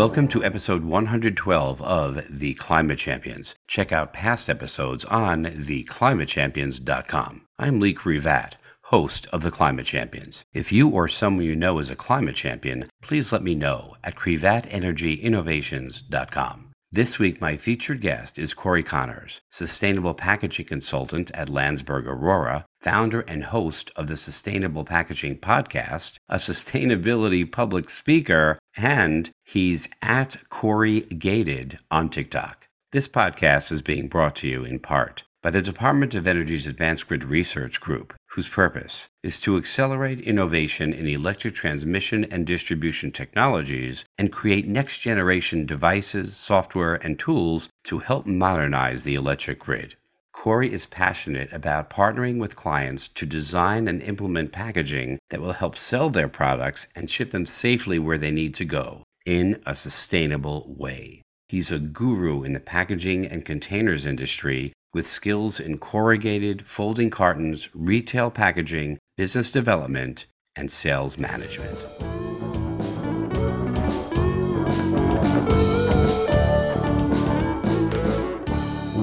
[0.00, 3.54] Welcome to episode 112 of The Climate Champions.
[3.66, 7.42] Check out past episodes on theclimatechampions.com.
[7.58, 10.42] I'm Lee Krivat, host of The Climate Champions.
[10.54, 14.16] If you or someone you know is a climate champion, please let me know at
[14.16, 16.70] krivatenergyinnovations.com.
[16.92, 23.20] This week, my featured guest is Cory Connors, sustainable packaging consultant at Landsberg Orora, founder
[23.20, 31.78] and host of the Sustainable Packaging Podcast, a sustainability public speaker, and he's at Corygated
[31.90, 32.66] on TikTok.
[32.92, 37.06] This podcast is being brought to you in part by the Department of Energy's Advanced
[37.06, 44.04] Grid Research Group, whose purpose is to accelerate innovation in electric transmission and distribution technologies
[44.18, 49.94] and create next generation devices, software, and tools to help modernize the electric grid.
[50.40, 55.76] Cory is passionate about partnering with clients to design and implement packaging that will help
[55.76, 60.74] sell their products and ship them safely where they need to go in a sustainable
[60.78, 61.20] way.
[61.48, 67.68] He's a guru in the packaging and containers industry with skills in corrugated, folding cartons,
[67.74, 70.24] retail packaging, business development,
[70.56, 71.78] and sales management.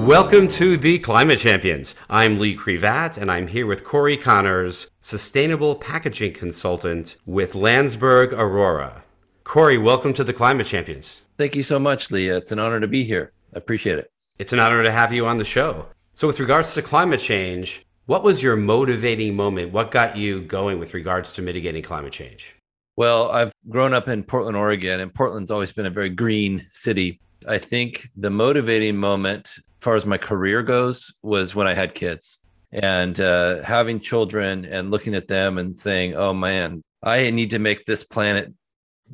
[0.08, 1.94] Welcome to the Climate Champions.
[2.08, 9.02] I'm Lee Krivat, and I'm here with Cory Connors, Sustainable Packaging Consultant with Landsberg Orora.
[9.44, 11.20] Cory, welcome to the Climate Champions.
[11.36, 12.28] Thank you so much, Lee.
[12.28, 13.34] It's an honor to be here.
[13.54, 14.10] I appreciate it.
[14.38, 15.84] It's an honor to have you on the show.
[16.14, 19.72] So, with regards to climate change, what was your motivating moment?
[19.72, 22.56] What got you going with regards to mitigating climate change?
[22.96, 27.20] Well, I've grown up in Portland, Oregon, and Portland's always been a very green city.
[27.46, 31.94] I think the motivating moment, as far as my career goes, was when I had
[31.94, 32.38] kids
[32.72, 37.58] and uh, having children and looking at them and saying, oh man, I need to
[37.58, 38.52] make this planet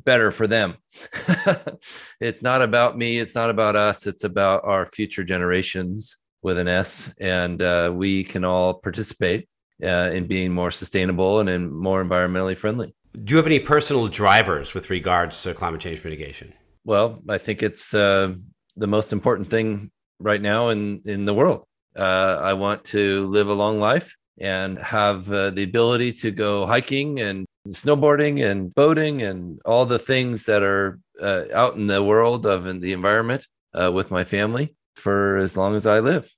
[0.03, 0.75] better for them.
[2.19, 3.19] it's not about me.
[3.19, 4.07] It's not about us.
[4.07, 7.13] It's about our future generations with an S.
[7.19, 9.47] And uh, we can all participate
[9.83, 12.93] uh, in being more sustainable and in more environmentally friendly.
[13.23, 16.53] Do you have any personal drivers with regards to climate change mitigation?
[16.85, 18.35] Well, I think it's uh,
[18.77, 21.65] the most important thing right now in, in the world.
[21.95, 26.65] Uh, I want to live a long life and have uh, the ability to go
[26.65, 32.03] hiking and snowboarding and boating and all the things that are uh, out in the
[32.03, 36.29] world of in the environment uh, with my family for as long as I live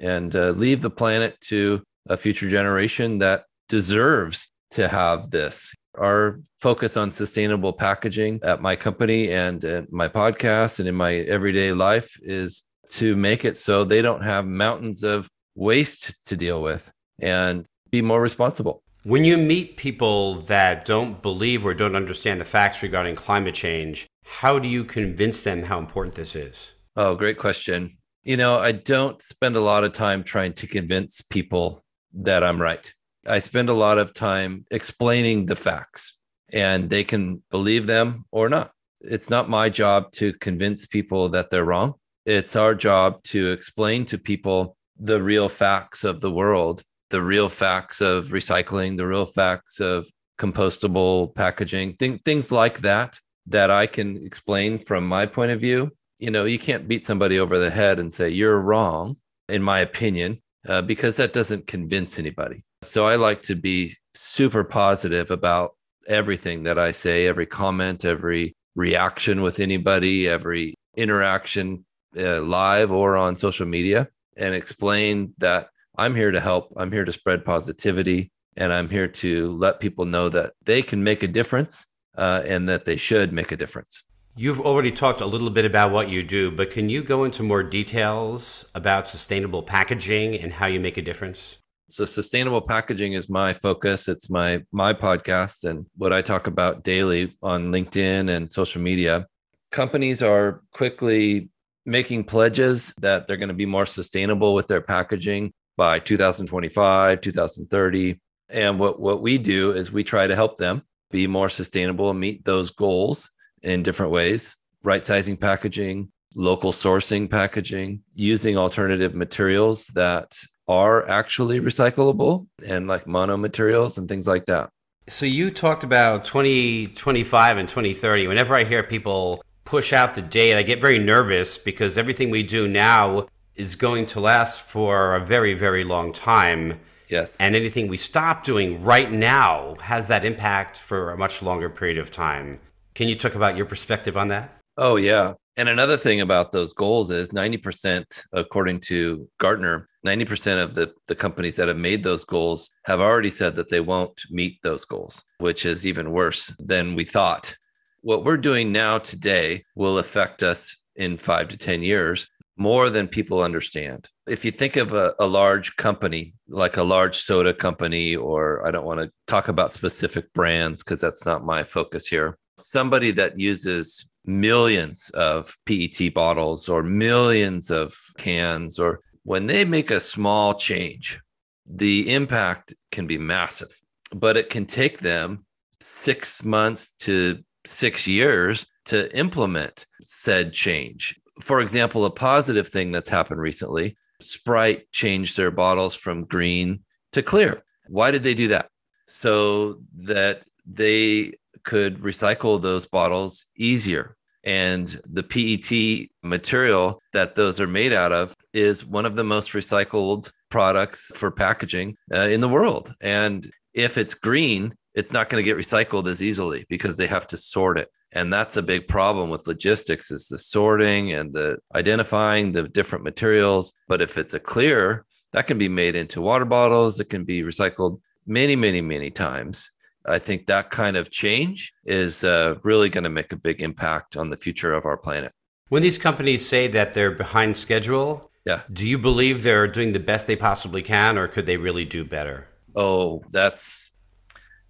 [0.00, 5.74] and uh, leave the planet to a future generation that deserves to have this.
[5.98, 11.14] Our focus on sustainable packaging at my company and at my podcast and in my
[11.14, 16.62] everyday life is to make it so they don't have mountains of waste to deal
[16.62, 18.82] with and be more responsible.
[19.04, 24.06] When you meet people that don't believe or don't understand the facts regarding climate change,
[24.24, 26.72] how do you convince them how important this is?
[26.96, 27.90] Oh, great question.
[28.24, 31.82] You know, I don't spend a lot of time trying to convince people
[32.14, 32.92] that I'm right.
[33.28, 36.18] I spend a lot of time explaining the facts
[36.52, 38.72] and they can believe them or not.
[39.00, 41.94] It's not my job to convince people that they're wrong.
[42.24, 47.48] It's our job to explain to people the real facts of the world the real
[47.48, 53.86] facts of recycling, the real facts of compostable packaging, th- things like that, that I
[53.86, 55.90] can explain from my point of view.
[56.18, 59.16] You know, you can't beat somebody over the head and say, you're wrong,
[59.48, 62.64] in my opinion, uh, because that doesn't convince anybody.
[62.82, 65.76] So I like to be super positive about
[66.06, 71.84] everything that I say, every comment, every reaction with anybody, every interaction
[72.16, 76.72] uh, live or on social media, and explain that I'm here to help.
[76.76, 78.30] I'm here to spread positivity.
[78.58, 81.86] And I'm here to let people know that they can make a difference
[82.16, 84.02] uh, and that they should make a difference.
[84.34, 87.42] You've already talked a little bit about what you do, but can you go into
[87.42, 91.58] more details about sustainable packaging and how you make a difference?
[91.88, 94.08] So sustainable packaging is my focus.
[94.08, 99.26] It's my my podcast and what I talk about daily on LinkedIn and social media.
[99.70, 101.48] Companies are quickly
[101.84, 108.20] making pledges that they're going to be more sustainable with their packaging by 2025, 2030.
[108.48, 110.82] And what, what we do is we try to help them
[111.12, 113.30] be more sustainable and meet those goals
[113.62, 114.56] in different ways
[114.86, 123.06] right sizing packaging, local sourcing packaging, using alternative materials that are actually recyclable and like
[123.06, 124.68] mono materials and things like that.
[125.08, 128.26] So you talked about 2025 and 2030.
[128.26, 132.42] Whenever I hear people push out the date, I get very nervous because everything we
[132.42, 136.80] do now is going to last for a very, very long time.
[137.08, 137.40] Yes.
[137.40, 141.98] And anything we stop doing right now has that impact for a much longer period
[141.98, 142.58] of time.
[142.94, 144.58] Can you talk about your perspective on that?
[144.76, 145.34] Oh, yeah.
[145.58, 151.14] And another thing about those goals is 90%, according to Gartner, 90% of the, the
[151.14, 155.22] companies that have made those goals have already said that they won't meet those goals,
[155.38, 157.54] which is even worse than we thought.
[158.02, 163.08] What we're doing now today will affect us in five to 10 years more than
[163.08, 164.08] people understand.
[164.26, 168.70] If you think of a, a large company, like a large soda company, or I
[168.70, 173.38] don't want to talk about specific brands because that's not my focus here, somebody that
[173.38, 180.54] uses millions of PET bottles or millions of cans, or when they make a small
[180.54, 181.20] change,
[181.66, 183.80] the impact can be massive,
[184.14, 185.44] but it can take them
[185.80, 191.18] six months to six years to implement said change.
[191.40, 196.80] For example, a positive thing that's happened recently Sprite changed their bottles from green
[197.12, 197.62] to clear.
[197.88, 198.70] Why did they do that?
[199.06, 201.34] So that they
[201.66, 204.16] could recycle those bottles easier.
[204.44, 209.50] And the PET material that those are made out of is one of the most
[209.50, 212.94] recycled products for packaging uh, in the world.
[213.00, 217.26] And if it's green, it's not going to get recycled as easily because they have
[217.26, 217.88] to sort it.
[218.12, 223.04] And that's a big problem with logistics is the sorting and the identifying the different
[223.04, 223.72] materials.
[223.88, 227.42] But if it's a clear, that can be made into water bottles, it can be
[227.42, 229.70] recycled many, many, many times.
[230.08, 234.16] I think that kind of change is uh, really going to make a big impact
[234.16, 235.32] on the future of our planet.
[235.68, 238.62] When these companies say that they're behind schedule, yeah.
[238.72, 242.04] do you believe they're doing the best they possibly can, or could they really do
[242.04, 242.48] better?
[242.76, 243.90] Oh, that's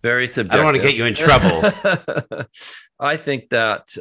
[0.03, 0.53] very subjective.
[0.53, 2.47] I don't want to get you in trouble.
[3.01, 3.95] I think that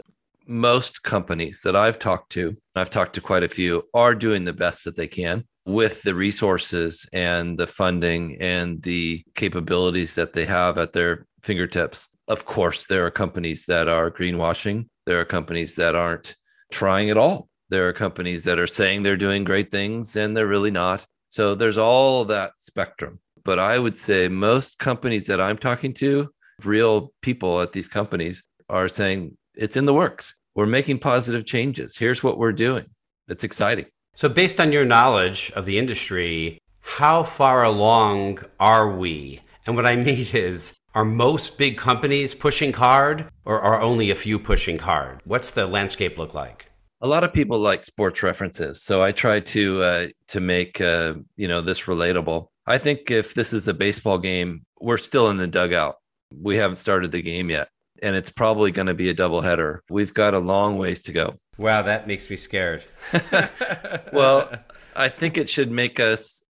[0.47, 4.53] most companies that I've talked to, I've talked to quite a few, are doing the
[4.53, 10.45] best that they can with the resources and the funding and the capabilities that they
[10.45, 12.07] have at their fingertips.
[12.27, 16.35] Of course, there are companies that are greenwashing, there are companies that aren't
[16.71, 17.47] trying at all.
[17.69, 21.05] There are companies that are saying they're doing great things and they're really not.
[21.29, 23.19] So there's all that spectrum.
[23.43, 26.29] But I would say most companies that I'm talking to,
[26.63, 30.35] real people at these companies, are saying it's in the works.
[30.55, 31.97] We're making positive changes.
[31.97, 32.85] Here's what we're doing.
[33.27, 33.85] It's exciting.
[34.17, 39.41] So, based on your knowledge of the industry, how far along are we?
[39.67, 44.15] And what I mean is, are most big companies pushing hard or are only a
[44.15, 45.19] few pushing hard?
[45.25, 46.71] What's the landscape look like?
[47.01, 51.15] A lot of people like sports references, so I try to uh, to make uh,
[51.35, 52.47] you know this relatable.
[52.67, 55.95] I think if this is a baseball game, we're still in the dugout.
[56.33, 57.67] We haven't started the game yet,
[58.05, 59.79] and it's probably going to be a doubleheader.
[59.89, 61.39] We've got a long ways to go.
[61.57, 62.83] Wow, that makes me scared.
[64.13, 64.47] well,
[64.95, 66.45] I think it should make us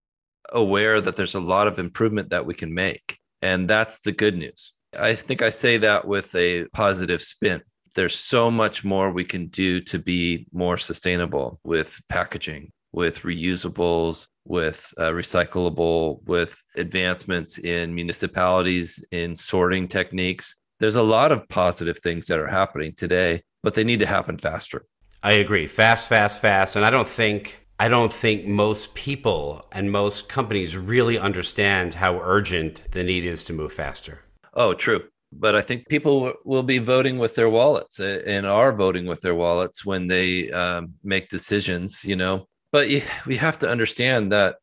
[0.51, 3.17] aware that there's a lot of improvement that we can make.
[3.41, 4.73] And that's the good news.
[4.99, 7.61] I think I say that with a positive spin.
[7.95, 14.27] There's so much more we can do to be more sustainable with packaging, with reusables,
[14.43, 20.57] with uh, recyclable, with advancements in municipalities in sorting techniques.
[20.79, 24.37] There's a lot of positive things that are happening today, but they need to happen
[24.37, 24.85] faster.
[25.23, 25.67] I agree.
[25.67, 26.75] Fast, fast, fast.
[26.75, 32.19] And I don't think I don't think most people and most companies really understand how
[32.21, 34.21] urgent the need is to move faster.
[34.53, 35.03] Oh, true.
[35.33, 39.35] But I think people will be voting with their wallets and are voting with their
[39.35, 42.47] wallets when they um, make decisions, you know.
[42.71, 42.87] But
[43.25, 44.55] we have to understand that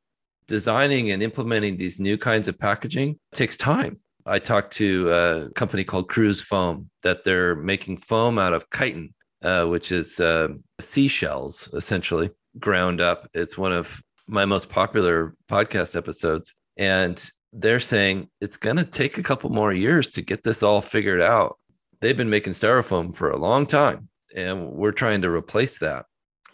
[0.46, 3.98] designing and implementing these new kinds of packaging takes time.
[4.26, 9.14] I talked to a company called Cruz Foam that they're making foam out of chitin,
[9.42, 10.48] uh, which is uh,
[10.80, 13.28] seashells essentially ground up.
[13.34, 16.54] It's one of my most popular podcast episodes.
[16.76, 20.80] And they're saying it's going to take a couple more years to get this all
[20.80, 21.58] figured out.
[22.00, 26.06] They've been making styrofoam for a long time, and we're trying to replace that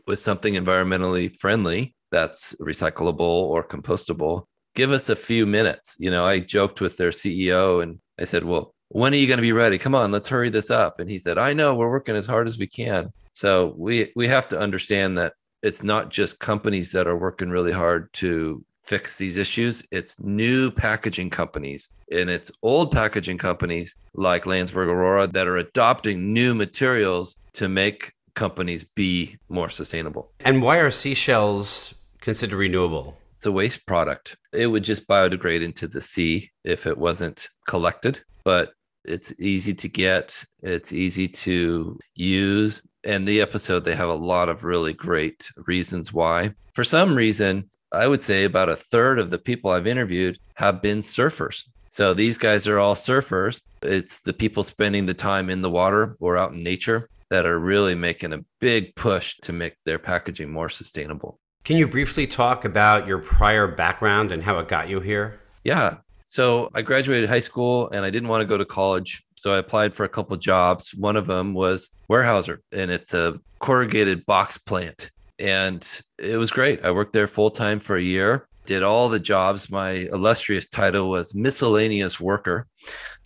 [0.07, 4.45] with something environmentally friendly that's recyclable or compostable.
[4.79, 5.97] Give us a few minutes.
[5.99, 9.39] You know, I joked with their CEO and I said, Well, when are you going
[9.39, 9.77] to be ready?
[9.77, 11.01] Come on, let's hurry this up.
[11.01, 13.13] And he said, I know we're working as hard as we can.
[13.33, 15.33] So we we have to understand that
[15.65, 19.83] it's not just companies that are working really hard to fix these issues.
[19.91, 26.33] It's new packaging companies and it's old packaging companies like Landsberg Orora that are adopting
[26.33, 30.31] new materials to make companies be more sustainable.
[30.39, 33.19] And why are seashells considered renewable?
[33.39, 34.37] It's a waste product.
[34.53, 38.21] It would just biodegrade into the sea if it wasn't collected.
[38.43, 38.73] But
[39.05, 42.83] it's easy to get, it's easy to use.
[43.05, 46.53] And the episode, they have a lot of really great reasons why.
[46.75, 50.83] For some reason, I would say about a third of the people I've interviewed have
[50.83, 51.65] been surfers.
[51.91, 53.61] So these guys are all surfers.
[53.83, 57.09] It's the people spending the time in the water or out in nature.
[57.31, 61.39] that are really making a big push to make their packaging more sustainable.
[61.69, 65.39] Can you briefly talk about your prior background and how it got you here?
[65.65, 65.99] Yeah.
[66.27, 69.23] So I graduated high school and I didn't want to go to college.
[69.37, 70.95] So I applied for a couple jobs.
[70.95, 75.11] One of them was Weyerhaeuser, and it's a corrugated box plant.
[75.39, 75.87] And
[76.19, 76.83] it was great.
[76.87, 79.71] I worked there full time for a year, did all the jobs.
[79.71, 82.67] My illustrious title was miscellaneous worker.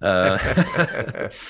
[0.00, 0.37] Uh,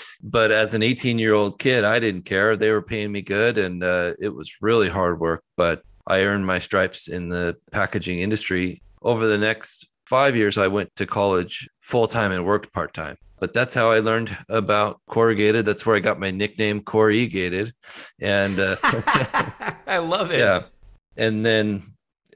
[0.22, 2.54] but as an 18 year old kid, I didn't care.
[2.54, 5.42] They were paying me good, and uh, it was really hard work.
[5.56, 8.82] But I earned my stripes in the packaging industry.
[9.02, 13.16] Over the next five years, I went to college full time and worked part time
[13.42, 15.66] but that's how I learned about corrugated.
[15.66, 17.75] That's where I got my nickname Corygated.
[18.21, 18.76] And uh,
[19.88, 20.38] I love it.
[20.38, 20.61] Yeah.
[21.16, 21.82] And then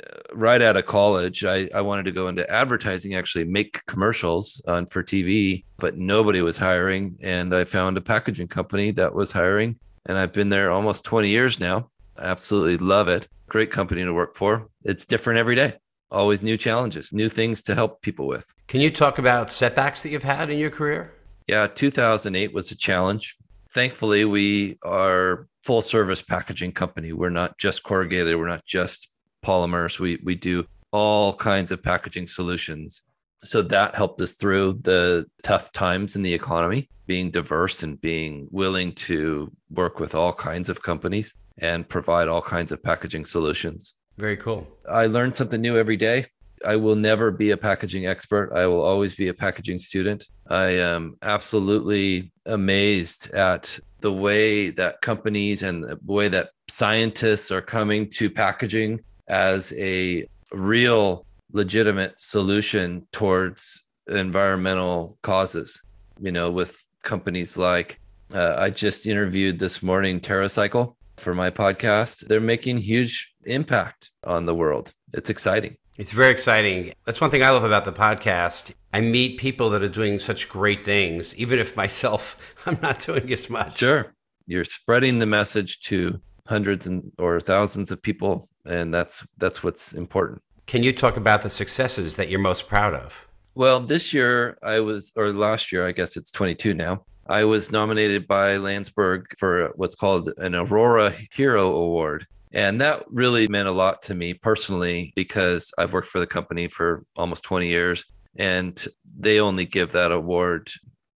[0.05, 4.61] uh, right out of college, I, I wanted to go into advertising, actually make commercials
[4.67, 7.17] on for TV, but nobody was hiring.
[7.23, 9.79] And I found a packaging company that was hiring.
[10.07, 11.89] And I've been there almost 20 years now.
[12.19, 13.29] I absolutely love it.
[13.49, 14.69] Great company to work for.
[14.85, 15.75] It's different every day
[16.11, 18.53] always new challenges, new things to help people with.
[18.69, 21.13] Can you talk about setbacks that you've had in your career?
[21.47, 23.37] Yeah, 2008 was a challenge.
[23.73, 27.13] Thankfully, we are full service packaging company.
[27.13, 29.09] We're not just corrugated, we're not just
[29.45, 30.01] polymers.
[30.01, 33.03] We we do all kinds of packaging solutions.
[33.43, 38.49] So that helped us through the tough times in the economy, being diverse and being
[38.51, 43.95] willing to work with all kinds of companies and provide all kinds of packaging solutions.
[44.19, 44.67] Very cool.
[44.89, 46.27] I learn something new every day.
[46.65, 48.53] I will never be a packaging expert.
[48.55, 50.27] I will always be a packaging student.
[50.49, 57.61] I am absolutely amazed at the way that companies and the way that scientists are
[57.61, 65.83] coming to packaging as a real legitimate solution towards environmental causes.
[66.21, 68.01] You know, with companies like
[68.35, 72.27] uh, I just interviewed this morning TerraCycle for my podcast.
[72.27, 74.93] They're making huge impact on the world.
[75.13, 75.77] It's exciting.
[75.99, 76.93] It's very exciting.
[77.05, 78.75] That's one thing I love about the podcast.
[78.93, 83.33] I meet people that are doing such great things, even if myself, I'm not doing
[83.33, 83.79] as much.
[83.79, 84.13] Sure.
[84.47, 89.93] You're spreading the message to hundreds and or thousands of people and that's that's what's
[89.95, 90.43] important.
[90.67, 93.27] Can you talk about the successes that you're most proud of?
[93.55, 97.05] Well, this year I was or last year, I guess it's 22 now.
[97.29, 102.27] I was nominated by Landsberg for what's called an Orora Hero Award.
[102.53, 106.69] And that really meant a lot to me personally because I've worked for the company
[106.69, 108.05] for almost 20 years
[108.37, 108.87] and
[109.19, 110.71] they only give that award.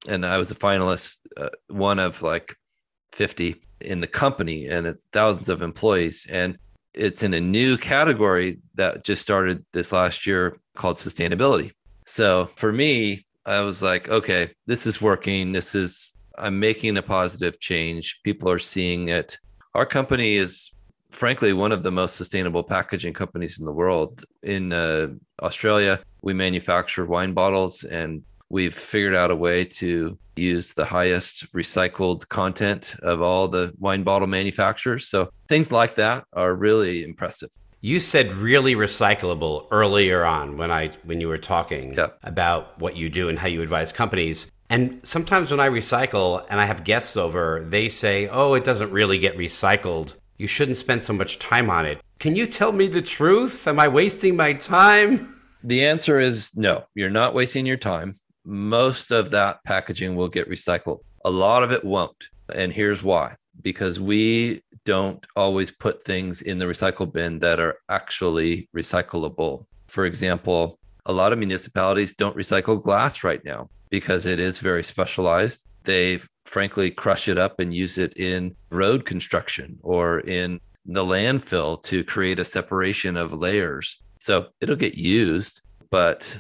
[0.08, 2.56] And I was a finalist, uh, one of like
[3.12, 6.28] 50 in the company, and it's thousands of employees.
[6.32, 6.58] And
[6.94, 11.72] it's in a new category that just started this last year called sustainability.
[12.06, 15.54] So for me, I was like, okay, this is working.
[15.54, 18.20] This is, I'm making a positive change.
[18.24, 19.38] People are seeing it.
[19.74, 20.72] Our company is
[21.12, 24.26] frankly one of the most sustainable packaging companies in the world.
[24.44, 25.08] In uh,
[25.42, 31.52] Australia, we manufacture wine bottles and we've figured out a way to use the highest
[31.54, 35.08] recycled content of all the wine bottle manufacturers.
[35.08, 37.50] So things like that are really impressive.
[37.88, 42.20] You said really recyclable earlier on when I when you were talking yep.
[42.22, 44.52] about what you do and how you advise companies.
[44.70, 48.92] And sometimes when I recycle and I have guests over, they say, "Oh, it doesn't
[48.92, 52.02] really get recycled." You shouldn't spend so much time on it.
[52.20, 53.66] Can you tell me the truth?
[53.66, 55.34] Am I wasting my time?
[55.64, 58.16] The answer is no, you're not wasting your time.
[58.44, 61.00] Most of that packaging will get recycled.
[61.24, 62.28] A lot of it won't.
[62.54, 67.80] And here's why because we don't always put things in the recycle bin that are
[67.90, 69.66] actually recyclable.
[69.88, 74.84] For example, a lot of municipalities don't recycle glass right now because it is very
[74.84, 75.66] specialized.
[75.84, 81.82] They frankly crush it up and use it in road construction or in the landfill
[81.84, 84.02] to create a separation of layers.
[84.20, 86.38] So it'll get used, but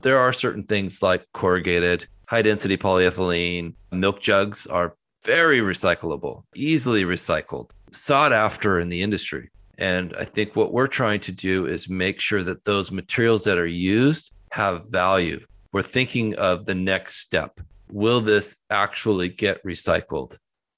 [0.00, 7.04] there are certain things like corrugated, high density polyethylene, milk jugs are very recyclable, easily
[7.04, 9.50] recycled, sought after in the industry.
[9.78, 13.58] And I think what we're trying to do is make sure that those materials that
[13.58, 15.44] are used have value.
[15.72, 17.60] We're thinking of the next step
[17.92, 20.36] will this actually get recycled?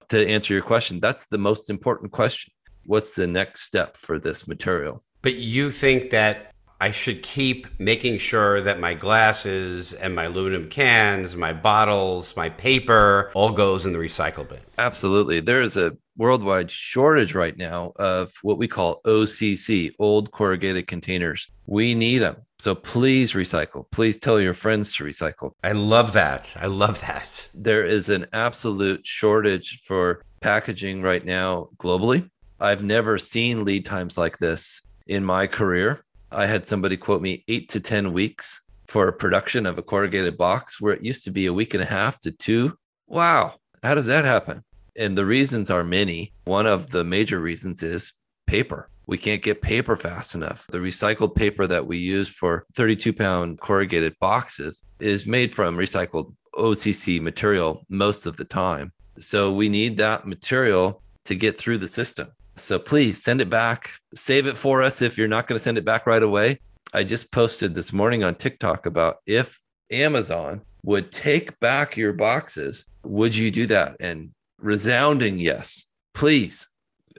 [0.09, 2.53] To answer your question, that's the most important question.
[2.87, 5.03] What's the next step for this material?
[5.23, 6.54] But you think that
[6.85, 12.51] I should keep making sure that my glasses and my aluminum cans, my bottles, my
[12.51, 14.59] paper all goes in the recycle bin.
[14.77, 15.41] Absolutely.
[15.41, 21.49] There is a worldwide shortage right now of what we call OCC, old corrugated containers.
[21.65, 22.37] We need them.
[22.59, 23.91] So please recycle.
[23.91, 25.53] Please tell your friends to recycle.
[25.65, 26.53] I love that.
[26.61, 27.49] I love that.
[27.55, 32.29] There is an absolute shortage for packaging right now globally.
[32.61, 36.05] I've never seen lead times like this in my career.
[36.35, 40.37] I had somebody quote me eight to 10 weeks for a production of a corrugated
[40.37, 42.77] box where it used to be a week and a half to two.
[43.07, 43.55] Wow.
[43.83, 44.63] How does that happen?
[44.97, 46.33] And the reasons are many.
[46.45, 48.13] One of the major reasons is
[48.47, 48.89] paper.
[49.07, 50.67] We can't get paper fast enough.
[50.69, 56.35] The recycled paper that we use for 32 pound corrugated boxes is made from recycled
[56.55, 58.93] OCC material most of the time.
[59.19, 62.29] So we need that material to get through the system.
[62.57, 63.91] So please send it back.
[64.15, 66.61] Save it for us if you're not going to send it back right away.
[66.93, 72.87] I just posted this morning on TikTok about if Amazon would take back your boxes,
[73.05, 73.97] would you do that?
[74.01, 74.31] And
[74.61, 75.87] resounding yes.
[76.15, 76.69] Please.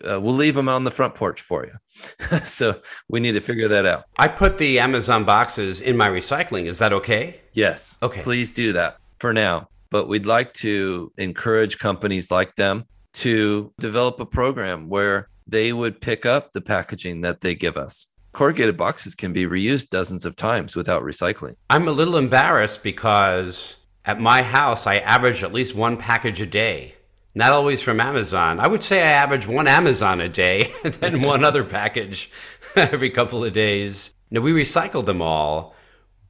[0.08, 2.38] Uh, we'll leave them on the front porch for you.
[2.44, 4.06] so we need to figure that out.
[4.18, 6.66] I put the Amazon boxes in my recycling.
[6.66, 7.40] Is that okay?
[7.54, 7.98] Yes.
[8.04, 8.22] Okay.
[8.22, 9.68] Please do that for now.
[9.90, 12.86] But we'd like to encourage companies like them
[13.16, 18.08] to develop a program where they would pick up the packaging that they give us.
[18.34, 21.56] Corrugated boxes can be reused dozens of times without recycling.
[21.70, 26.46] I'm a little embarrassed because at my house, I average at least one package a
[26.46, 26.96] day.
[27.34, 28.60] Not always from Amazon.
[28.60, 32.30] I would say I average one Amazon a day and then one other package
[32.76, 34.12] every couple of days.
[34.32, 35.76] Now, we recycle them all,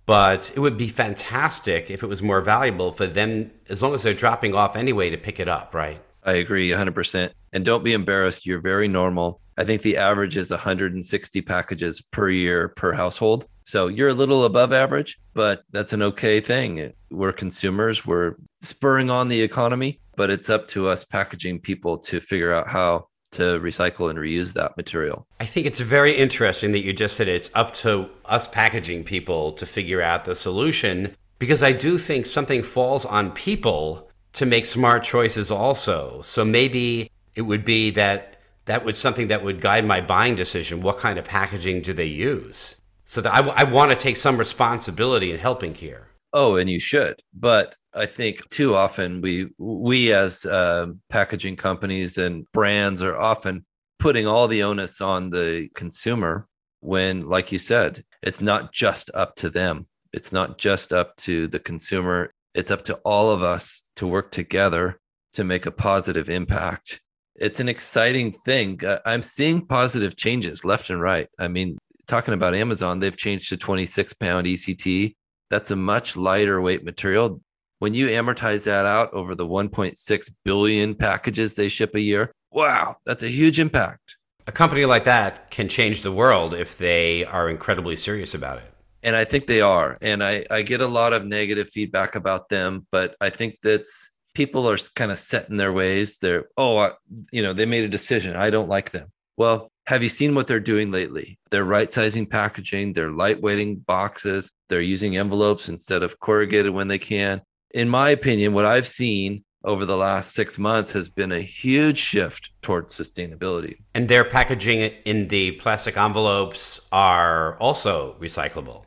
[0.06, 4.04] but it would be fantastic if it was more valuable for them, as long as
[4.04, 6.02] they're dropping off anyway, to pick it up, right?
[6.26, 7.32] I agree 100%.
[7.54, 8.46] And don't be embarrassed.
[8.46, 9.42] You're very normal.
[9.58, 13.48] I think the average is 160 packages per year per household.
[13.64, 16.92] So you're a little above average, but that's an okay thing.
[17.10, 22.20] We're consumers, we're spurring on the economy, but it's up to us packaging people to
[22.20, 25.28] figure out how to recycle and reuse that material.
[25.40, 29.52] I think it's very interesting that you just said it's up to us packaging people
[29.54, 34.66] to figure out the solution because I do think something falls on people to make
[34.66, 36.22] smart choices also.
[36.22, 40.82] So maybe it would be that that was something that would guide my buying decision.
[40.82, 42.78] What kind of packaging do they use?
[43.06, 46.08] So that I, I want to take some responsibility in helping here.
[46.34, 47.22] Oh, and you should.
[47.34, 53.66] But I think too often we we as uh, packaging companies and brands are often
[54.00, 56.48] putting all the onus on the consumer
[56.82, 59.86] when, like you said, it's not just up to them.
[60.12, 62.34] It's not just up to the consumer.
[62.56, 64.98] It's up to all of us to work together
[65.34, 67.02] to make a positive impact.
[67.36, 68.84] It's an exciting thing.
[68.84, 71.28] Uh, I'm seeing positive changes left and right.
[71.38, 75.16] I mean, talking about Amazon, they've changed to 26 pound ECT.
[75.50, 77.42] That's a much lighter weight material.
[77.80, 82.96] When you amortize that out over the 1.6 billion packages they ship a year, wow,
[83.06, 84.16] that's a huge impact.
[84.48, 88.75] A company like that can change the world if they are incredibly serious about it
[89.06, 89.98] and I think they are.
[90.02, 94.12] And I, I get a lot of negative feedback about them, but I think that's
[94.34, 96.18] people are kind of set in their ways.
[96.18, 96.92] They're, oh, I,
[97.32, 98.36] you know, they made a decision.
[98.36, 99.12] I don't like them.
[99.38, 101.38] Well, have you seen what they're doing lately?
[101.52, 106.98] They're right sizing packaging, they're lightweighting boxes, they're using envelopes instead of corrugated when they
[106.98, 107.42] can.
[107.76, 112.00] In my opinion, what I've seen over the last six months has been a huge
[112.00, 113.78] shift towards sustainability.
[113.94, 118.86] And their packaging in the plastic envelopes are also recyclable.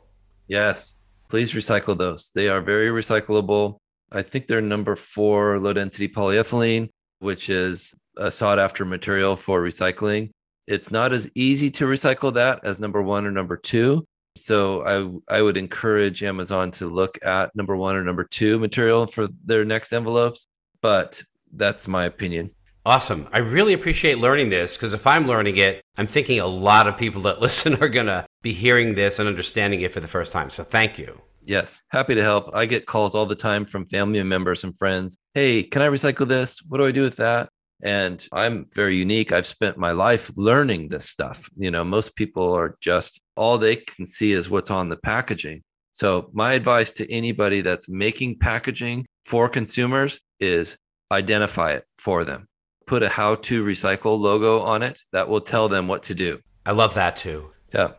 [0.49, 0.95] Yes,
[1.29, 2.31] please recycle those.
[2.33, 3.77] They are very recyclable.
[4.11, 9.61] I think they're number four low density polyethylene, which is a sought after material for
[9.61, 10.31] recycling.
[10.67, 14.05] It's not as easy to recycle that as number one or number two.
[14.35, 19.05] So I I would encourage Amazon to look at number one or number two material
[19.05, 20.47] for their next envelopes.
[20.81, 21.21] But
[21.53, 22.49] that's my opinion.
[22.85, 23.27] Awesome.
[23.31, 26.97] I really appreciate learning this because if I'm learning it, I'm thinking a lot of
[26.97, 30.31] people that listen are going to be hearing this and understanding it for the first
[30.31, 30.49] time.
[30.49, 31.21] So thank you.
[31.43, 32.53] Yes, happy to help.
[32.53, 35.17] I get calls all the time from family members and friends.
[35.33, 36.61] Hey, can I recycle this?
[36.67, 37.49] What do I do with that?
[37.81, 39.31] And I'm very unique.
[39.31, 41.49] I've spent my life learning this stuff.
[41.55, 45.63] You know, most people are just all they can see is what's on the packaging.
[45.93, 50.77] So, my advice to anybody that's making packaging for consumers is
[51.11, 52.47] identify it for them.
[52.85, 56.39] Put a how to recycle logo on it that will tell them what to do.
[56.65, 57.51] I love that too.
[57.73, 57.91] Yeah.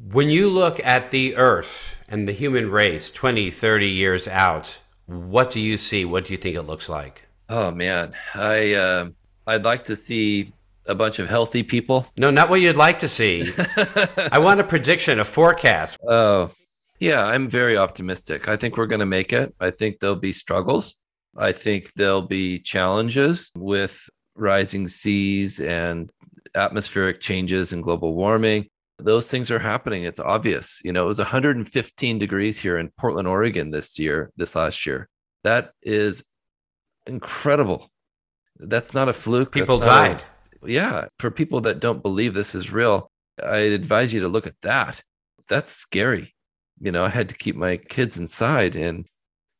[0.00, 5.50] When you look at the earth and the human race 20, 30 years out, what
[5.50, 6.04] do you see?
[6.04, 7.26] What do you think it looks like?
[7.48, 9.08] Oh man, I uh,
[9.48, 10.52] I'd like to see
[10.86, 12.06] a bunch of healthy people.
[12.16, 13.52] No, not what you'd like to see.
[14.30, 15.98] I want a prediction, a forecast.
[16.08, 16.52] Oh,
[17.00, 18.46] yeah, I'm very optimistic.
[18.46, 19.52] I think we're going to make it.
[19.58, 20.94] I think there'll be struggles.
[21.36, 26.12] I think there'll be challenges with rising seas and
[26.54, 30.04] atmospheric changes and global warming those things are happening.
[30.04, 30.80] It's obvious.
[30.84, 35.08] You know, it was 115 degrees here in Portland, Oregon this year, this last year.
[35.44, 36.24] That is
[37.06, 37.88] incredible.
[38.58, 39.52] That's not a fluke.
[39.52, 40.22] People died.
[40.62, 41.06] A, yeah.
[41.18, 43.10] For people that don't believe this is real,
[43.42, 45.00] I advise you to look at that.
[45.48, 46.34] That's scary.
[46.80, 48.74] You know, I had to keep my kids inside.
[48.74, 49.06] And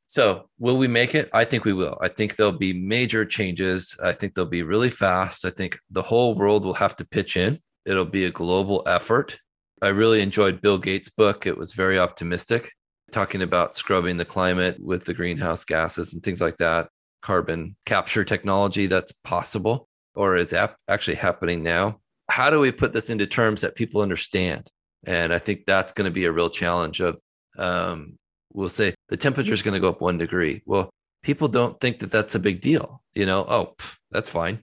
[0.07, 1.29] so, will we make it?
[1.33, 1.96] I think we will.
[2.01, 3.96] I think there'll be major changes.
[4.03, 5.44] I think they'll be really fast.
[5.44, 7.59] I think the whole world will have to pitch in.
[7.88, 9.40] It'll be a global effort.
[9.81, 11.46] I really enjoyed Bill Gates' book.
[11.46, 12.70] It was very optimistic,
[13.12, 16.88] talking about scrubbing the climate with the greenhouse gases and things like that,
[17.22, 21.98] carbon capture technology that's possible or is ap- actually happening now.
[22.29, 24.68] How do we put this into terms that people understand?
[25.07, 27.18] And I think that's going to be a real challenge of
[27.57, 28.18] um,
[28.53, 30.62] we'll say the temperature is going to go up one degree.
[30.66, 30.90] Well,
[31.22, 33.03] people don't think that that's a big deal.
[33.14, 34.62] You know, oh, pff, that's fine.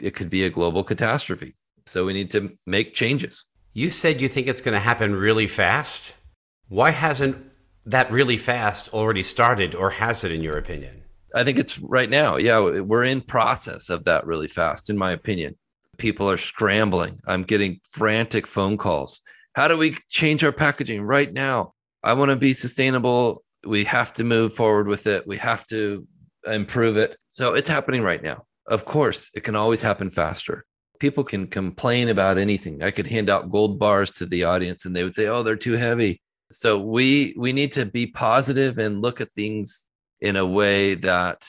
[0.00, 1.56] It could be a global catastrophe.
[1.86, 3.44] So we need to make changes.
[3.72, 6.14] You said you think it's going to happen really fast.
[6.68, 7.36] Why hasn't
[7.86, 11.02] that really fast already started, or has it, in your opinion?
[11.34, 12.36] I think it's right now.
[12.36, 15.56] Yeah, we're in process of that really fast, in my opinion.
[15.98, 17.20] People are scrambling.
[17.26, 19.20] I'm getting frantic phone calls.
[19.54, 21.74] How do we change our packaging right now?
[22.02, 23.44] I want to be sustainable.
[23.66, 25.26] We have to move forward with it.
[25.26, 26.06] We have to
[26.46, 27.16] improve it.
[27.32, 28.44] So it's happening right now.
[28.66, 30.64] Of course, it can always happen faster.
[31.00, 32.82] People can complain about anything.
[32.82, 35.56] I could hand out gold bars to the audience and they would say, "Oh, they're
[35.56, 39.86] too heavy." So we we need to be positive and look at things
[40.20, 41.48] in a way that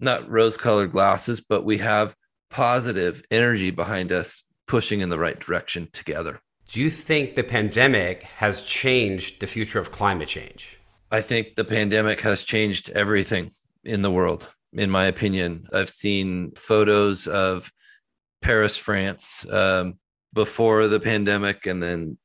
[0.00, 2.14] not rose-colored glasses, but we have
[2.50, 6.40] positive energy behind us pushing in the right direction together.
[6.68, 10.78] Do you think the pandemic has changed the future of climate change?
[11.10, 13.50] I think the pandemic has changed everything
[13.84, 15.66] in the world, in my opinion.
[15.72, 17.70] I've seen photos of
[18.44, 19.94] Paris, France um,
[20.34, 22.18] before the pandemic and then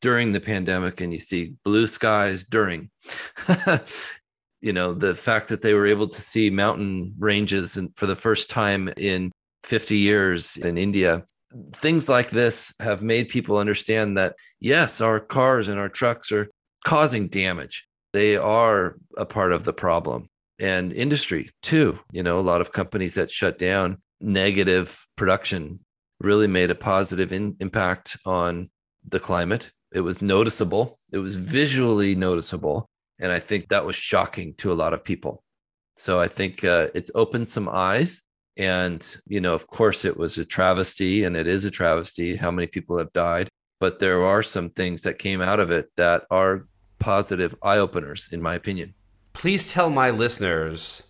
[0.00, 2.90] during the pandemic, and you see blue skies during.
[4.62, 8.16] you know, the fact that they were able to see mountain ranges and for the
[8.16, 9.30] first time in
[9.64, 11.24] 50 years in India
[11.74, 16.48] things like this have made people understand that yes, our cars and our trucks are
[16.84, 17.86] causing damage.
[18.12, 20.28] They are a part of the problem.
[20.58, 21.98] And industry too.
[22.12, 25.78] You know, a lot of companies that shut down negative production
[26.20, 28.70] really made a positive in, impact on
[29.08, 29.70] the climate.
[29.92, 32.88] It was noticeable, it was visually noticeable.
[33.18, 35.42] And I think that was shocking to a lot of people.
[35.96, 38.22] So I think uh, it's opened some eyes
[38.56, 42.50] and, you know, of course, it was a travesty and it is a travesty how
[42.50, 43.48] many people have died.
[43.80, 46.66] But there are some things that came out of it that are
[46.98, 48.94] positive eye openers, in my opinion.
[49.34, 51.02] Please tell my listeners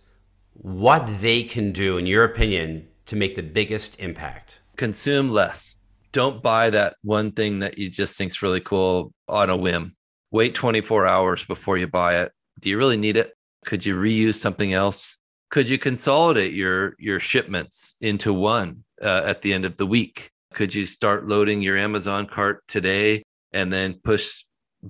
[0.53, 4.61] what they can do, in your opinion, to make the biggest impact.
[4.75, 5.75] Consume less.
[6.11, 9.95] Don't buy that one thing that you just think's really cool on a whim.
[10.31, 12.31] Wait 24 hours before you buy it.
[12.59, 13.33] Do you really need it?
[13.65, 15.17] Could you reuse something else?
[15.49, 20.29] could you consolidate your your shipments into one uh, at the end of the week
[20.53, 24.43] could you start loading your amazon cart today and then push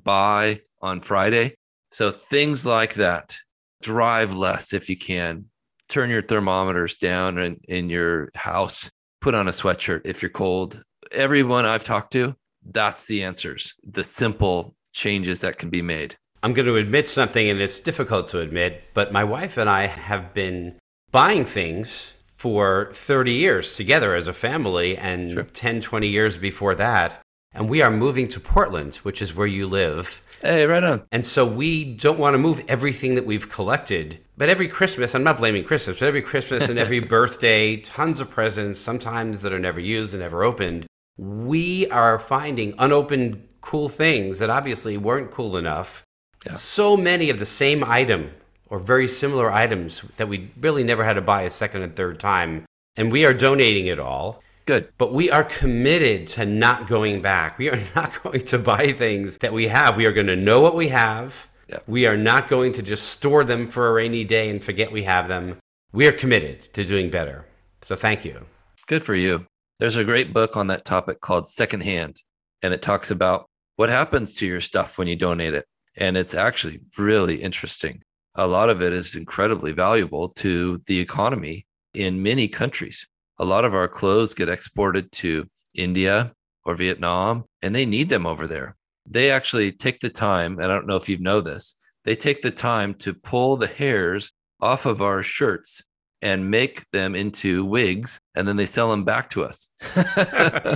[0.04, 1.56] buy on friday
[1.92, 3.36] so things like that
[3.82, 5.46] drive less if you can
[5.90, 8.90] turn your thermometers down in, in your house
[9.22, 12.36] put on a sweatshirt if you're cold everyone i've talked to
[12.72, 17.50] that's the answers the simple changes that can be made I'm going to admit something,
[17.50, 20.78] and it's difficult to admit, but my wife and I have been
[21.12, 25.44] buying things for 30 years together as a family and sure.
[25.44, 27.22] 10, 20 years before that.
[27.54, 30.22] And we are moving to Portland, which is where you live.
[30.42, 31.04] Hey, right on.
[31.12, 34.20] And so we don't want to move everything that we've collected.
[34.38, 38.30] But every Christmas, I'm not blaming Christmas, but every Christmas and every birthday, tons of
[38.30, 40.86] presents, sometimes that are never used and never opened.
[41.18, 46.04] We are finding unopened cool things that obviously weren't cool enough
[46.46, 46.54] yeah.
[46.54, 48.32] So many of the same item
[48.70, 52.20] or very similar items that we really never had to buy a second and third
[52.20, 52.66] time.
[52.96, 54.42] And we are donating it all.
[54.68, 54.90] Good.
[54.98, 57.58] But we are committed to not going back.
[57.58, 59.96] We are not going to buy things that we have.
[59.96, 61.48] We are going to know what we have.
[61.70, 61.80] Yeah.
[61.88, 65.04] We are not going to just store them for a rainy day and forget we
[65.04, 65.58] have them.
[65.94, 67.46] We are committed to doing better.
[67.82, 68.46] So thank you.
[68.88, 69.46] Good for you.
[69.80, 72.18] There's a great book on that topic called Secondhand,
[72.62, 75.66] and it talks about what happens to your stuff when you donate it.
[75.96, 78.02] And it's actually really interesting.
[78.36, 83.08] A lot of it is incredibly valuable to the economy in many countries.
[83.40, 86.34] A lot of our clothes get exported to India
[86.66, 88.76] or Vietnam, and they need them over there.
[89.06, 92.42] They actually take the time, and I don't know if you know this, they take
[92.42, 95.82] the time to pull the hairs off of our shirts
[96.22, 99.70] and make them into wigs, and then they sell them back to us.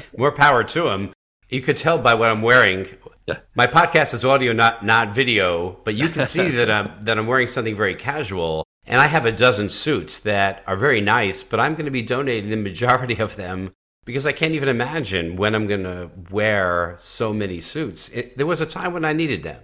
[0.18, 1.14] More power to them.
[1.50, 2.88] You could tell by what I'm wearing
[3.28, 3.40] yeah.
[3.56, 7.28] My podcast is audio, not not video, but you can see that I'm that I'm
[7.28, 8.66] wearing something very casual.
[8.92, 12.02] And I have a dozen suits that are very nice, but I'm going to be
[12.02, 13.72] donating the majority of them
[14.04, 18.10] because I can't even imagine when I'm going to wear so many suits.
[18.10, 19.62] It, there was a time when I needed them.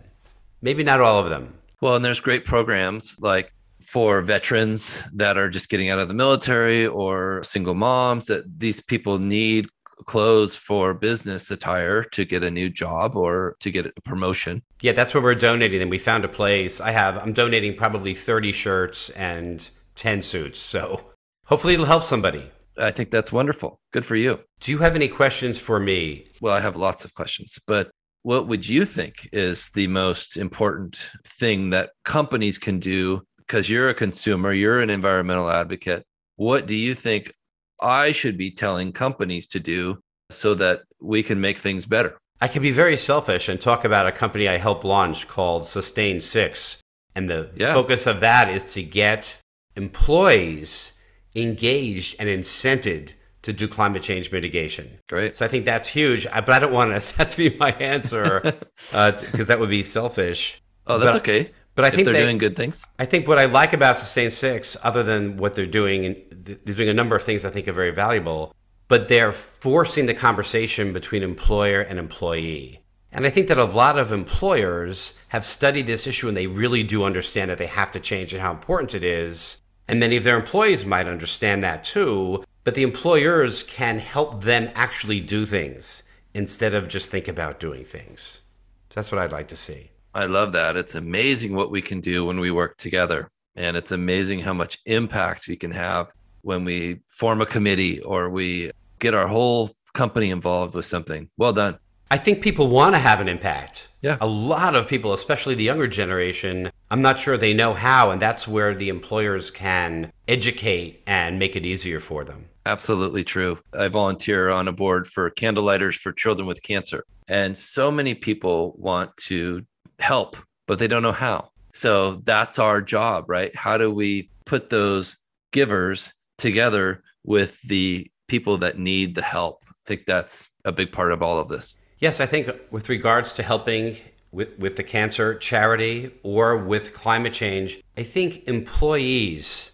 [0.61, 1.55] Maybe not all of them.
[1.81, 6.13] Well, and there's great programs like for veterans that are just getting out of the
[6.13, 9.67] military or single moms that these people need
[10.07, 14.63] clothes for business attire to get a new job or to get a promotion.
[14.81, 15.89] Yeah, that's where we're donating them.
[15.89, 16.81] We found a place.
[16.81, 20.59] I have I'm donating probably 30 shirts and 10 suits.
[20.59, 21.11] So
[21.45, 22.49] hopefully it'll help somebody.
[22.79, 23.79] I think that's wonderful.
[23.91, 24.39] Good for you.
[24.59, 26.25] Do you have any questions for me?
[26.41, 27.89] Well, I have lots of questions, but
[28.21, 33.89] what would you think is the most important thing that companies can do because you're
[33.89, 36.03] a consumer, you're an environmental advocate.
[36.35, 37.33] What do you think
[37.81, 42.17] I should be telling companies to do so that we can make things better?
[42.39, 46.21] I can be very selfish and talk about a company I helped launch called Sustain
[46.21, 46.77] Six.
[47.15, 47.73] And the yeah.
[47.73, 49.37] focus of that is to get
[49.75, 50.93] employees
[51.35, 53.11] engaged and incented
[53.41, 54.99] to do climate change mitigation.
[55.07, 55.35] Great.
[55.35, 56.27] So I think that's huge.
[56.31, 60.61] But I don't want that to be my answer because uh, that would be selfish.
[60.85, 61.51] Oh, that's but, okay.
[61.77, 62.87] But I think they're they, doing good things.
[62.97, 66.73] I think what I like about Sustain Six, other than what they're doing, and they're
[66.73, 68.55] doing a number of things I think are very valuable,
[68.87, 72.81] but they're forcing the conversation between employer and employee.
[73.11, 76.81] And I think that a lot of employers have studied this issue and they really
[76.81, 79.57] do understand that they have to change and how important it is.
[79.87, 84.71] And many of their employees might understand that too, but the employers can help them
[84.73, 86.01] actually do things
[86.33, 88.41] instead of just think about doing things.
[88.89, 89.91] So that's what I'd like to see.
[90.17, 90.75] I love that.
[90.75, 93.29] It's amazing what we can do when we work together.
[93.55, 98.31] And it's amazing how much impact we can have when we form a committee or
[98.31, 101.29] we get our whole company involved with something.
[101.37, 101.77] Well done.
[102.09, 103.89] I think people want to have an impact.
[104.01, 104.17] Yeah.
[104.19, 108.09] A lot of people, especially the younger generation, I'm not sure they know how.
[108.09, 112.45] And that's where the employers can educate and make it easier for them.
[112.65, 113.59] Absolutely true.
[113.77, 117.03] I volunteer on a board for Candlelighters for Children with Cancer.
[117.27, 119.63] And so many people want to
[119.99, 121.51] help, but they don't know how.
[121.73, 123.55] So that's our job, right?
[123.55, 125.17] How do we put those
[125.51, 129.63] givers together with the people that need the help?
[129.69, 131.75] I think that's a big part of all of this.
[131.99, 133.97] Yes, I think with regards to helping
[134.31, 139.71] with, with the cancer charity or with climate change, I think employees,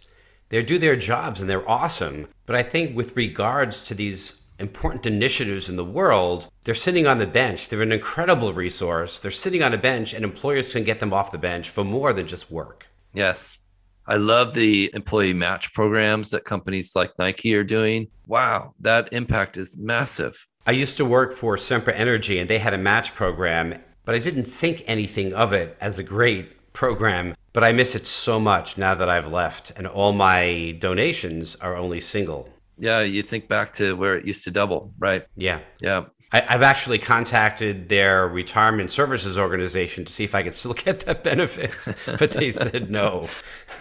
[0.50, 2.28] they do their jobs and they're awesome.
[2.46, 7.18] But I think with regards to these important initiatives in the world, they're sitting on
[7.18, 7.70] the bench.
[7.70, 9.20] They're an incredible resource.
[9.20, 12.14] They're sitting on a bench, and employers can get them off the bench for more
[12.14, 12.88] than just work.
[13.14, 13.60] Yes.
[14.06, 18.08] I love the employee match programs that companies like Nike are doing.
[18.28, 20.46] Wow, that impact is massive.
[20.68, 24.20] I used to work for Sempra Energy, and they had a match program, but I
[24.20, 27.36] didn't think anything of it as a great program.
[27.54, 31.76] But I miss it so much now that I've left, and all my donations are
[31.76, 35.26] only single yeah, you think back to where it used to double, right?
[35.36, 35.60] Yeah.
[35.80, 36.06] Yeah.
[36.32, 41.02] I, have actually contacted their retirement services organization to see if I could still get
[41.02, 41.88] that benefit,
[42.20, 43.28] but they said no.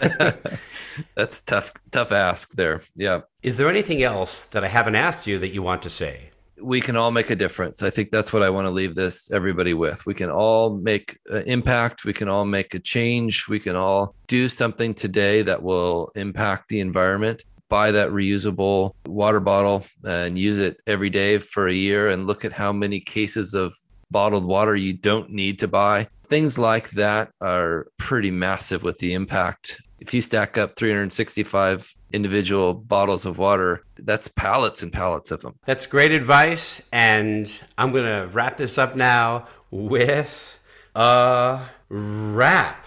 [1.14, 2.83] That's tough, tough ask there.
[2.94, 3.22] Yeah.
[3.42, 6.28] Is there anything else that I haven't asked you that you want to say?
[6.61, 7.83] We can all make a difference.
[7.83, 10.07] I think that's what I want to leave this everybody with.
[10.07, 12.05] We can all make an impact.
[12.05, 13.48] We can all make a change.
[13.48, 19.40] We can all do something today that will impact the environment buy that reusable water
[19.40, 23.54] bottle and use it every day for a year and look at how many cases
[23.54, 23.74] of
[24.11, 26.06] bottled water you don't need to buy.
[26.24, 29.80] Things like that are pretty massive with the impact.
[30.00, 35.54] If you stack up 365 individual bottles of water, that's pallets and pallets of them.
[35.64, 36.82] That's great advice.
[36.92, 40.61] And I'm going to wrap this up now with
[40.94, 42.85] a wrap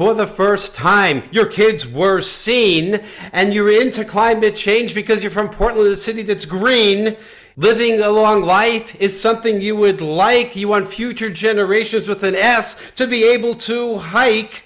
[0.00, 3.02] for the first time, your kids were seen,
[3.34, 7.18] and you're into climate change because you're from Portland, a city that's green.
[7.58, 10.56] Living a long life is something you would like.
[10.56, 14.64] You want future generations with an S to be able to hike.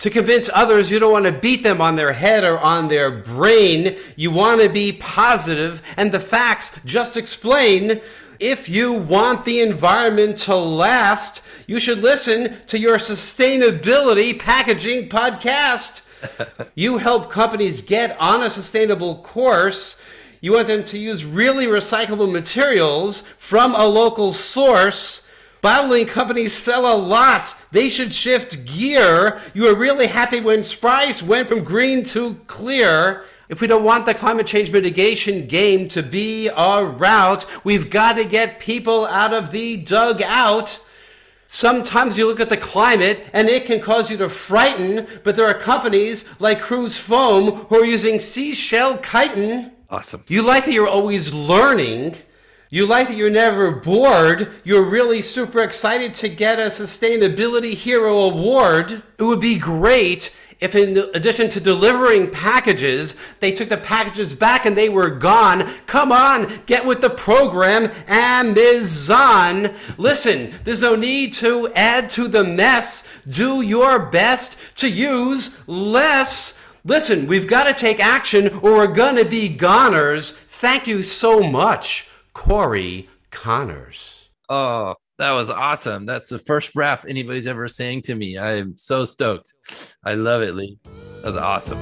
[0.00, 3.12] To convince others you don't want to beat them on their head or on their
[3.12, 3.96] brain.
[4.16, 8.00] You want to be positive, and the facts just explain.
[8.38, 16.02] If you want the environment to last, you should listen to your sustainability packaging podcast.
[16.74, 19.98] you help companies get on a sustainable course.
[20.40, 25.26] You want them to use really recyclable materials from a local source.
[25.62, 27.54] Bottling companies sell a lot.
[27.72, 29.40] They should shift gear.
[29.54, 33.24] You were really happy when Sprite went from green to clear.
[33.48, 38.14] If we don't want the climate change mitigation game to be our route, we've got
[38.14, 40.80] to get people out of the dugout.
[41.46, 45.46] Sometimes you look at the climate and it can cause you to frighten, but there
[45.46, 49.70] are companies like Cruz Foam who are using seashell chitin.
[49.88, 50.24] Awesome.
[50.26, 52.16] You like that you're always learning.
[52.70, 54.52] You like that you're never bored.
[54.64, 59.04] You're really super excited to get a Sustainability Hero Award.
[59.20, 64.64] It would be great if in addition to delivering packages, they took the packages back
[64.64, 65.70] and they were gone.
[65.86, 69.74] Come on, get with the program, Amazon.
[69.98, 73.06] Listen, there's no need to add to the mess.
[73.28, 76.54] Do your best to use less.
[76.84, 80.32] Listen, we've got to take action or we're going to be goners.
[80.48, 84.28] Thank you so much, Cory Connors.
[84.48, 86.04] Oh, that was awesome.
[86.04, 88.36] That's the first rap anybody's ever sang to me.
[88.36, 89.52] I am so stoked.
[90.04, 90.78] I love it, Lee.
[90.84, 91.78] That was awesome.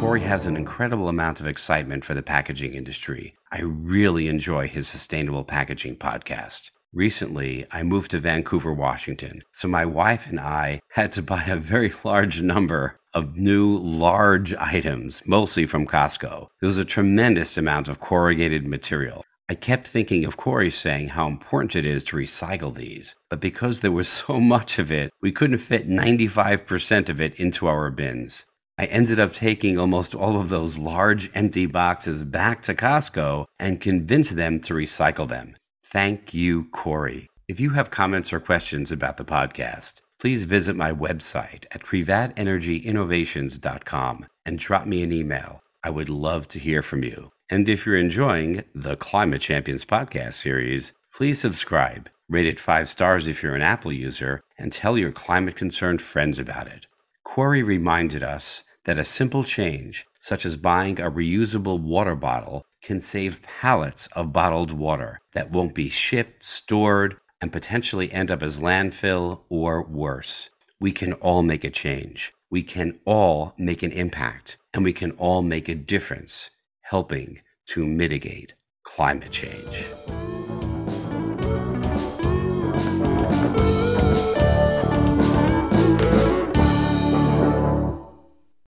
[0.00, 3.34] Cory has an incredible amount of excitement for the packaging industry.
[3.52, 6.70] I really enjoy his sustainable packaging podcast.
[6.92, 11.54] Recently, I moved to Vancouver, Washington, so my wife and I had to buy a
[11.54, 16.48] very large number of new large items, mostly from Costco.
[16.60, 19.24] There was a tremendous amount of corrugated material.
[19.48, 23.80] I kept thinking of Cory saying how important it is to recycle these, but because
[23.80, 28.46] there was so much of it, we couldn't fit 95% of it into our bins.
[28.78, 33.80] I ended up taking almost all of those large empty boxes back to Costco and
[33.80, 35.54] convinced them to recycle them.
[35.92, 37.28] Thank you, Cory.
[37.48, 44.26] If you have comments or questions about the podcast, please visit my website at privatelnergyinnovations.com
[44.46, 45.60] and drop me an email.
[45.82, 47.32] I would love to hear from you.
[47.50, 53.26] And if you're enjoying the Climate Champions podcast series, please subscribe, rate it five stars
[53.26, 56.86] if you're an Apple user, and tell your climate concerned friends about it.
[57.24, 63.00] Cory reminded us that a simple change, such as buying a reusable water bottle, can
[63.00, 68.60] save pallets of bottled water that won't be shipped, stored, and potentially end up as
[68.60, 70.50] landfill or worse.
[70.80, 72.32] We can all make a change.
[72.50, 76.50] We can all make an impact, and we can all make a difference
[76.82, 79.84] helping to mitigate climate change.